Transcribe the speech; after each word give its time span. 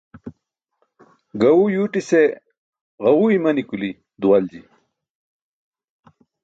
Gaẏu 1.39 1.63
yuuṭise 1.75 2.21
ġaẏu 3.01 3.25
imani 3.35 3.63
kuli 3.69 3.89
duwalji. 4.19 4.61